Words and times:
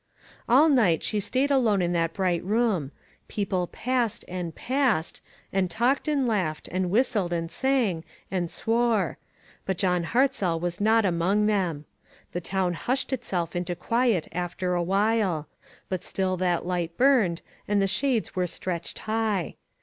All 0.49 0.67
night 0.67 1.03
she 1.03 1.19
stayed 1.19 1.51
alone 1.51 1.79
in 1.79 1.93
the 1.93 2.09
bright 2.11 2.43
room. 2.43 2.91
People 3.27 3.67
passed 3.67 4.25
and 4.27 4.55
passed, 4.55 5.21
and 5.53 5.69
talked 5.69 6.07
and 6.07 6.27
laughed, 6.27 6.67
and 6.69 6.89
whistled, 6.89 7.31
and 7.31 7.51
sang, 7.51 8.03
and 8.31 8.49
swore; 8.49 9.19
but 9.63 9.77
John 9.77 10.05
Hartzell 10.05 10.59
was 10.59 10.81
not 10.81 11.05
among 11.05 11.45
them. 11.45 11.85
The 12.31 12.41
town 12.41 12.73
hushed 12.73 13.13
itself 13.13 13.55
into 13.55 13.75
quiet 13.75 14.27
after 14.31 14.73
a 14.73 14.81
while; 14.81 15.47
but 15.87 16.03
still 16.03 16.35
that 16.37 16.65
light 16.65 16.97
burned, 16.97 17.43
and 17.67 17.79
the 17.79 17.85
shades 17.85 18.35
were 18.35 18.47
stretched 18.47 18.97
high. 18.97 19.53